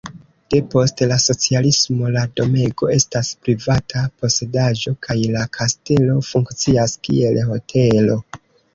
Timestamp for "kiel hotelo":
7.09-8.23